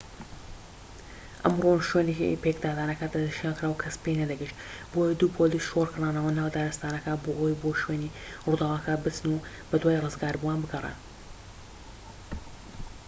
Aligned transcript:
ئەمڕۆ 1.43 1.73
شوێنی 1.89 2.39
پێکدادانەکە 2.43 3.05
دەسنیشانکرا 3.13 3.67
و 3.69 3.79
کەس 3.83 3.95
پێی 4.03 4.19
نەدەگەیشت 4.21 4.57
بۆیە 4.91 5.13
دوو 5.19 5.33
پۆلیس 5.35 5.65
شۆڕکرانەوە 5.71 6.31
ناو 6.39 6.53
دارستانەکە 6.55 7.11
بۆ 7.23 7.31
ئەوەی 7.35 7.59
بۆ 7.61 7.69
شوێنی 7.81 8.15
ڕووداوەکە 8.47 8.93
بچن 9.03 9.25
و 9.31 9.43
بەدوای 9.69 10.01
ڕزگاربووان 10.03 10.57
بگەڕێن 10.63 10.97